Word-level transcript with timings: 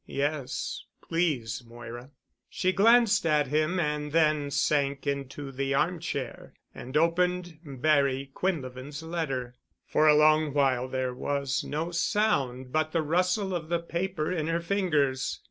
"Yes, 0.07 0.83
please, 1.07 1.61
Moira." 1.63 2.09
She 2.49 2.71
glanced 2.73 3.23
at 3.23 3.45
him 3.49 3.79
and 3.79 4.11
then 4.11 4.49
sank 4.49 5.05
into 5.05 5.51
the 5.51 5.75
armchair 5.75 6.55
and 6.73 6.97
opened 6.97 7.59
Barry 7.63 8.31
Quinlevin's 8.33 9.03
letter. 9.03 9.53
For 9.85 10.07
a 10.07 10.15
long 10.15 10.55
while 10.55 10.87
there 10.87 11.13
was 11.13 11.63
no 11.63 11.91
sound 11.91 12.71
but 12.71 12.93
the 12.93 13.03
rustle 13.03 13.53
of 13.53 13.69
the 13.69 13.77
paper 13.77 14.31
in 14.31 14.47
her 14.47 14.59
fingers. 14.61 15.39